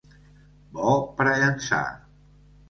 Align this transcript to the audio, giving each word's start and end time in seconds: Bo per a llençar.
Bo 0.77 0.93
per 1.19 1.27
a 1.33 1.35
llençar. 1.45 1.83